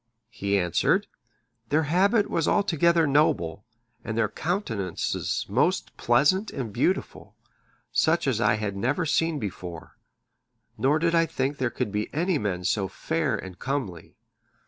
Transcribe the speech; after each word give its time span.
He 0.31 0.57
answered, 0.57 1.05
"Their 1.69 1.83
habit 1.83 2.27
was 2.27 2.47
altogether 2.47 3.05
noble, 3.05 3.65
and 4.03 4.17
their 4.17 4.29
countenances 4.29 5.45
most 5.47 5.95
pleasant 5.95 6.49
and 6.49 6.73
beautiful, 6.73 7.35
such 7.91 8.25
as 8.25 8.41
I 8.41 8.55
had 8.55 8.75
never 8.75 9.05
seen 9.05 9.37
before, 9.37 9.99
nor 10.75 10.97
did 10.97 11.13
I 11.13 11.27
think 11.27 11.57
there 11.57 11.69
could 11.69 11.91
be 11.91 12.11
any 12.15 12.39
men 12.39 12.63
so 12.63 12.87
fair 12.87 13.35
and 13.37 13.59
comely. 13.59 14.15